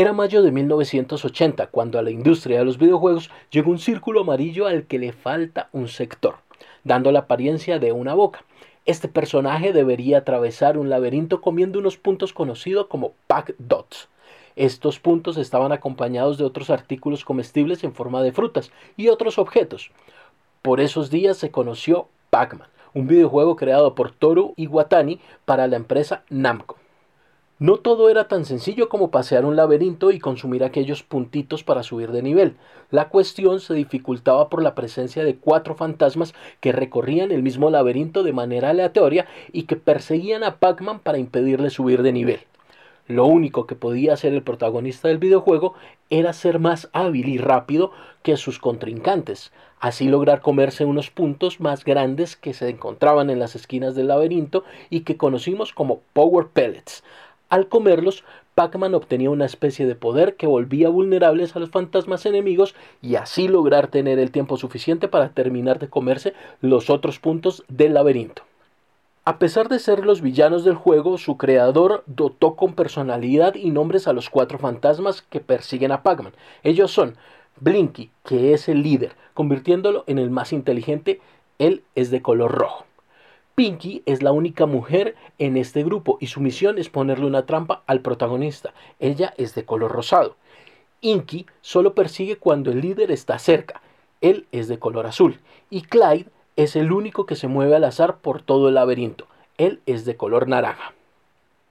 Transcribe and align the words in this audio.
Era 0.00 0.14
mayo 0.14 0.42
de 0.42 0.50
1980 0.50 1.66
cuando 1.66 1.98
a 1.98 2.02
la 2.02 2.10
industria 2.10 2.60
de 2.60 2.64
los 2.64 2.78
videojuegos 2.78 3.30
llegó 3.50 3.70
un 3.70 3.78
círculo 3.78 4.22
amarillo 4.22 4.66
al 4.66 4.84
que 4.86 4.98
le 4.98 5.12
falta 5.12 5.68
un 5.74 5.88
sector, 5.88 6.36
dando 6.84 7.12
la 7.12 7.18
apariencia 7.18 7.78
de 7.78 7.92
una 7.92 8.14
boca. 8.14 8.42
Este 8.86 9.08
personaje 9.08 9.74
debería 9.74 10.16
atravesar 10.16 10.78
un 10.78 10.88
laberinto 10.88 11.42
comiendo 11.42 11.78
unos 11.78 11.98
puntos 11.98 12.32
conocidos 12.32 12.86
como 12.86 13.12
Pack 13.26 13.56
Dots. 13.58 14.08
Estos 14.56 14.98
puntos 14.98 15.36
estaban 15.36 15.70
acompañados 15.70 16.38
de 16.38 16.44
otros 16.44 16.70
artículos 16.70 17.22
comestibles 17.26 17.84
en 17.84 17.92
forma 17.92 18.22
de 18.22 18.32
frutas 18.32 18.72
y 18.96 19.08
otros 19.08 19.38
objetos. 19.38 19.90
Por 20.62 20.80
esos 20.80 21.10
días 21.10 21.36
se 21.36 21.50
conoció 21.50 22.08
Pac-Man, 22.30 22.68
un 22.94 23.06
videojuego 23.06 23.54
creado 23.54 23.94
por 23.94 24.12
Toru 24.12 24.54
Iwatani 24.56 25.20
para 25.44 25.66
la 25.66 25.76
empresa 25.76 26.24
Namco. 26.30 26.79
No 27.60 27.76
todo 27.76 28.08
era 28.08 28.26
tan 28.26 28.46
sencillo 28.46 28.88
como 28.88 29.10
pasear 29.10 29.44
un 29.44 29.54
laberinto 29.54 30.12
y 30.12 30.18
consumir 30.18 30.64
aquellos 30.64 31.02
puntitos 31.02 31.62
para 31.62 31.82
subir 31.82 32.10
de 32.10 32.22
nivel. 32.22 32.56
La 32.90 33.10
cuestión 33.10 33.60
se 33.60 33.74
dificultaba 33.74 34.48
por 34.48 34.62
la 34.62 34.74
presencia 34.74 35.24
de 35.24 35.36
cuatro 35.36 35.74
fantasmas 35.74 36.32
que 36.60 36.72
recorrían 36.72 37.32
el 37.32 37.42
mismo 37.42 37.68
laberinto 37.68 38.22
de 38.22 38.32
manera 38.32 38.70
aleatoria 38.70 39.26
y 39.52 39.64
que 39.64 39.76
perseguían 39.76 40.42
a 40.42 40.56
Pac-Man 40.56 41.00
para 41.00 41.18
impedirle 41.18 41.68
subir 41.68 42.02
de 42.02 42.12
nivel. 42.12 42.40
Lo 43.08 43.26
único 43.26 43.66
que 43.66 43.74
podía 43.74 44.14
hacer 44.14 44.32
el 44.32 44.42
protagonista 44.42 45.08
del 45.08 45.18
videojuego 45.18 45.74
era 46.08 46.32
ser 46.32 46.60
más 46.60 46.88
hábil 46.94 47.28
y 47.28 47.36
rápido 47.36 47.90
que 48.22 48.38
sus 48.38 48.58
contrincantes, 48.58 49.52
así 49.80 50.08
lograr 50.08 50.40
comerse 50.40 50.86
unos 50.86 51.10
puntos 51.10 51.60
más 51.60 51.84
grandes 51.84 52.36
que 52.36 52.54
se 52.54 52.70
encontraban 52.70 53.28
en 53.28 53.38
las 53.38 53.54
esquinas 53.54 53.94
del 53.94 54.08
laberinto 54.08 54.64
y 54.88 55.00
que 55.00 55.16
conocimos 55.16 55.72
como 55.72 56.00
Power 56.12 56.46
Pellets, 56.52 57.02
al 57.50 57.68
comerlos, 57.68 58.24
Pac-Man 58.54 58.94
obtenía 58.94 59.30
una 59.30 59.44
especie 59.44 59.86
de 59.86 59.94
poder 59.94 60.36
que 60.36 60.46
volvía 60.46 60.88
vulnerables 60.88 61.54
a 61.54 61.58
los 61.58 61.70
fantasmas 61.70 62.24
enemigos 62.24 62.74
y 63.02 63.16
así 63.16 63.48
lograr 63.48 63.88
tener 63.88 64.18
el 64.18 64.30
tiempo 64.30 64.56
suficiente 64.56 65.08
para 65.08 65.30
terminar 65.30 65.78
de 65.78 65.88
comerse 65.88 66.32
los 66.60 66.90
otros 66.90 67.18
puntos 67.18 67.64
del 67.68 67.94
laberinto. 67.94 68.42
A 69.24 69.38
pesar 69.38 69.68
de 69.68 69.78
ser 69.78 70.06
los 70.06 70.22
villanos 70.22 70.64
del 70.64 70.74
juego, 70.76 71.18
su 71.18 71.36
creador 71.36 72.04
dotó 72.06 72.56
con 72.56 72.74
personalidad 72.74 73.54
y 73.54 73.70
nombres 73.70 74.08
a 74.08 74.12
los 74.12 74.30
cuatro 74.30 74.58
fantasmas 74.58 75.22
que 75.22 75.40
persiguen 75.40 75.92
a 75.92 76.02
Pac-Man. 76.02 76.32
Ellos 76.62 76.90
son 76.90 77.16
Blinky, 77.60 78.10
que 78.24 78.54
es 78.54 78.68
el 78.68 78.82
líder, 78.82 79.12
convirtiéndolo 79.34 80.04
en 80.06 80.18
el 80.18 80.30
más 80.30 80.52
inteligente, 80.52 81.20
él 81.58 81.82
es 81.94 82.10
de 82.10 82.22
color 82.22 82.52
rojo. 82.52 82.86
Pinky 83.54 84.02
es 84.06 84.22
la 84.22 84.32
única 84.32 84.66
mujer 84.66 85.16
en 85.38 85.56
este 85.56 85.82
grupo 85.82 86.16
y 86.20 86.28
su 86.28 86.40
misión 86.40 86.78
es 86.78 86.88
ponerle 86.88 87.26
una 87.26 87.46
trampa 87.46 87.82
al 87.86 88.00
protagonista. 88.00 88.72
Ella 88.98 89.34
es 89.36 89.54
de 89.54 89.64
color 89.64 89.92
rosado. 89.92 90.36
Inky 91.02 91.46
solo 91.60 91.94
persigue 91.94 92.36
cuando 92.36 92.70
el 92.70 92.80
líder 92.80 93.10
está 93.10 93.38
cerca. 93.38 93.82
Él 94.20 94.46
es 94.52 94.68
de 94.68 94.78
color 94.78 95.06
azul. 95.06 95.40
Y 95.68 95.82
Clyde 95.82 96.26
es 96.56 96.76
el 96.76 96.92
único 96.92 97.26
que 97.26 97.36
se 97.36 97.48
mueve 97.48 97.76
al 97.76 97.84
azar 97.84 98.18
por 98.18 98.42
todo 98.42 98.68
el 98.68 98.74
laberinto. 98.74 99.26
Él 99.58 99.80
es 99.86 100.04
de 100.04 100.16
color 100.16 100.48
naranja. 100.48 100.94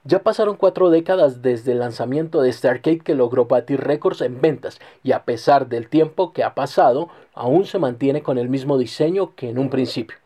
Ya 0.04 0.22
pasaron 0.22 0.56
cuatro 0.56 0.88
décadas 0.88 1.42
desde 1.42 1.72
el 1.72 1.80
lanzamiento 1.80 2.40
de 2.40 2.48
este 2.48 2.68
arcade 2.68 3.00
que 3.00 3.14
logró 3.14 3.44
batir 3.44 3.80
récords 3.80 4.22
en 4.22 4.40
ventas 4.40 4.80
y 5.02 5.12
a 5.12 5.24
pesar 5.24 5.68
del 5.68 5.88
tiempo 5.88 6.32
que 6.32 6.42
ha 6.42 6.54
pasado, 6.54 7.10
aún 7.34 7.66
se 7.66 7.78
mantiene 7.78 8.22
con 8.22 8.38
el 8.38 8.48
mismo 8.48 8.78
diseño 8.78 9.34
que 9.34 9.50
en 9.50 9.58
un 9.58 9.68
principio. 9.68 10.16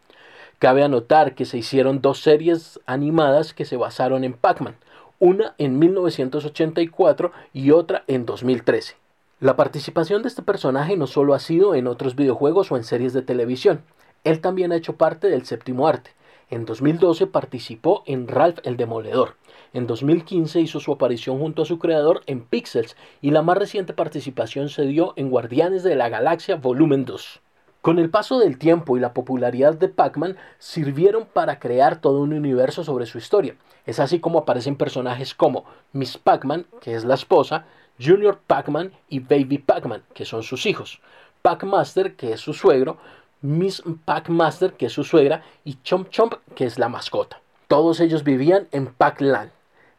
Cabe 0.58 0.82
anotar 0.82 1.36
que 1.36 1.44
se 1.44 1.56
hicieron 1.56 2.00
dos 2.00 2.20
series 2.20 2.80
animadas 2.86 3.54
que 3.54 3.64
se 3.64 3.76
basaron 3.76 4.24
en 4.24 4.32
Pac-Man, 4.32 4.74
una 5.20 5.54
en 5.58 5.78
1984 5.78 7.30
y 7.52 7.70
otra 7.70 8.02
en 8.08 8.26
2013. 8.26 8.96
La 9.38 9.54
participación 9.54 10.22
de 10.22 10.28
este 10.28 10.42
personaje 10.42 10.96
no 10.96 11.06
solo 11.06 11.34
ha 11.34 11.38
sido 11.38 11.76
en 11.76 11.86
otros 11.86 12.16
videojuegos 12.16 12.72
o 12.72 12.76
en 12.76 12.82
series 12.82 13.12
de 13.12 13.22
televisión, 13.22 13.84
él 14.24 14.40
también 14.40 14.72
ha 14.72 14.76
hecho 14.76 14.96
parte 14.96 15.28
del 15.28 15.44
séptimo 15.44 15.86
arte, 15.86 16.10
en 16.50 16.64
2012 16.66 17.26
participó 17.26 18.02
en 18.06 18.28
Ralph 18.28 18.58
el 18.64 18.76
Demoledor. 18.76 19.36
En 19.72 19.86
2015 19.86 20.60
hizo 20.60 20.80
su 20.80 20.92
aparición 20.92 21.38
junto 21.38 21.62
a 21.62 21.66
su 21.66 21.78
creador 21.78 22.22
en 22.26 22.44
Pixels 22.44 22.96
y 23.20 23.30
la 23.30 23.42
más 23.42 23.58
reciente 23.58 23.92
participación 23.92 24.68
se 24.68 24.86
dio 24.86 25.14
en 25.16 25.30
Guardianes 25.30 25.82
de 25.82 25.96
la 25.96 26.08
Galaxia 26.08 26.56
Volumen 26.56 27.04
2. 27.04 27.40
Con 27.80 27.98
el 27.98 28.08
paso 28.08 28.38
del 28.38 28.56
tiempo 28.56 28.96
y 28.96 29.00
la 29.00 29.12
popularidad 29.12 29.74
de 29.74 29.88
Pac-Man 29.88 30.36
sirvieron 30.58 31.26
para 31.26 31.58
crear 31.58 32.00
todo 32.00 32.20
un 32.20 32.32
universo 32.32 32.82
sobre 32.82 33.04
su 33.04 33.18
historia. 33.18 33.56
Es 33.84 34.00
así 34.00 34.20
como 34.20 34.38
aparecen 34.38 34.76
personajes 34.76 35.34
como 35.34 35.64
Miss 35.92 36.16
Pac-Man, 36.16 36.66
que 36.80 36.94
es 36.94 37.04
la 37.04 37.14
esposa, 37.14 37.66
Junior 38.02 38.40
Pac-Man 38.46 38.92
y 39.08 39.20
Baby 39.20 39.58
Pac-Man, 39.58 40.02
que 40.14 40.24
son 40.24 40.42
sus 40.42 40.66
hijos, 40.66 41.00
Pac-Master, 41.42 42.16
que 42.16 42.32
es 42.32 42.40
su 42.40 42.54
suegro, 42.54 42.96
Miss 43.44 43.82
Pac-Master, 44.06 44.72
que 44.72 44.86
es 44.86 44.92
su 44.92 45.04
suegra, 45.04 45.42
y 45.66 45.76
Chomp 45.82 46.08
Chomp, 46.08 46.32
que 46.54 46.64
es 46.64 46.78
la 46.78 46.88
mascota. 46.88 47.42
Todos 47.68 48.00
ellos 48.00 48.24
vivían 48.24 48.68
en 48.72 48.86
Pac-Land. 48.86 49.50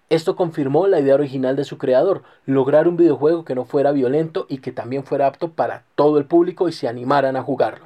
Esto 0.09 0.35
confirmó 0.35 0.87
la 0.87 0.99
idea 0.99 1.13
original 1.13 1.55
de 1.55 1.63
su 1.63 1.77
creador, 1.77 2.23
lograr 2.47 2.87
un 2.87 2.97
videojuego 2.97 3.45
que 3.45 3.53
no 3.53 3.65
fuera 3.65 3.91
violento 3.91 4.47
y 4.49 4.57
que 4.57 4.71
también 4.71 5.03
fuera 5.03 5.27
apto 5.27 5.49
para 5.51 5.83
todo 5.93 6.17
el 6.17 6.25
público 6.25 6.67
y 6.69 6.71
se 6.71 6.87
animaran 6.87 7.35
a 7.35 7.43
jugarlo. 7.43 7.85